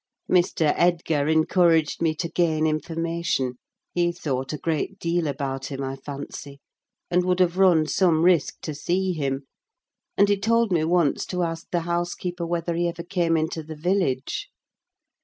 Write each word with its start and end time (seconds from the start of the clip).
Mr. 0.27 0.73
Edgar 0.77 1.27
encouraged 1.27 2.01
me 2.01 2.15
to 2.15 2.27
gain 2.27 2.65
information: 2.65 3.59
he 3.93 4.11
thought 4.11 4.51
a 4.51 4.57
great 4.57 4.97
deal 4.97 5.27
about 5.27 5.67
him, 5.67 5.83
I 5.83 5.95
fancy, 5.95 6.59
and 7.11 7.23
would 7.23 7.39
have 7.39 7.59
run 7.59 7.85
some 7.85 8.23
risk 8.23 8.59
to 8.61 8.73
see 8.73 9.13
him; 9.13 9.45
and 10.17 10.27
he 10.27 10.39
told 10.39 10.71
me 10.71 10.83
once 10.85 11.23
to 11.27 11.43
ask 11.43 11.69
the 11.69 11.81
housekeeper 11.81 12.47
whether 12.47 12.73
he 12.73 12.87
ever 12.87 13.03
came 13.03 13.37
into 13.37 13.61
the 13.61 13.75
village? 13.75 14.49